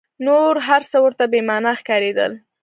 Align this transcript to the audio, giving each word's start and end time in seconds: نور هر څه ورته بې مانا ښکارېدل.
نور 0.25 0.53
هر 0.67 0.81
څه 0.89 0.97
ورته 1.05 1.23
بې 1.31 1.41
مانا 1.49 1.71
ښکارېدل. 1.79 2.31